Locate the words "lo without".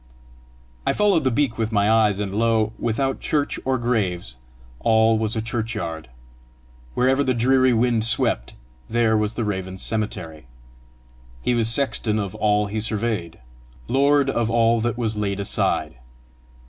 2.33-3.19